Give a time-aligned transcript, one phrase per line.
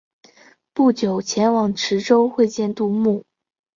[0.73, 3.23] 不久前往池州会见杜牧。